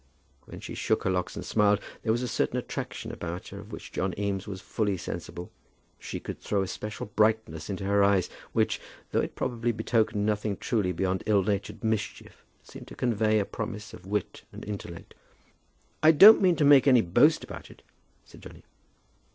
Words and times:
When 0.45 0.59
she 0.61 0.73
shook 0.73 1.03
her 1.03 1.11
locks 1.11 1.35
and 1.35 1.45
smiled, 1.45 1.79
there 2.01 2.11
was 2.11 2.23
a 2.23 2.27
certain 2.27 2.57
attraction 2.57 3.11
about 3.11 3.49
her 3.49 3.59
of 3.59 3.71
which 3.71 3.91
John 3.91 4.15
Eames 4.17 4.47
was 4.47 4.59
fully 4.59 4.97
sensible. 4.97 5.51
She 5.99 6.19
could 6.19 6.39
throw 6.41 6.63
a 6.63 6.67
special 6.67 7.05
brightness 7.05 7.69
into 7.69 7.83
her 7.85 8.03
eyes, 8.03 8.27
which, 8.51 8.81
though 9.11 9.21
it 9.21 9.35
probably 9.35 9.71
betokened 9.71 10.25
nothing 10.25 10.57
truly 10.57 10.91
beyond 10.91 11.21
ill 11.27 11.43
natured 11.43 11.83
mischief, 11.83 12.43
seemed 12.63 12.87
to 12.87 12.95
convey 12.95 13.37
a 13.37 13.45
promise 13.45 13.93
of 13.93 14.07
wit 14.07 14.41
and 14.51 14.65
intellect. 14.65 15.13
"I 16.01 16.09
don't 16.13 16.41
mean 16.41 16.55
to 16.55 16.65
make 16.65 16.87
any 16.87 17.01
boast 17.01 17.43
about 17.43 17.69
it," 17.69 17.83
said 18.25 18.41
Johnny. 18.41 18.63